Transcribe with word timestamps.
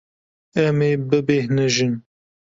Em 0.63 0.77
ê 0.89 0.93
bibêhnijin. 1.09 1.93